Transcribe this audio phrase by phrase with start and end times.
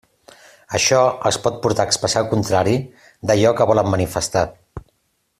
[0.77, 2.73] Això els pot portar a expressar el contrari
[3.31, 4.43] d'allò que volen manifestar.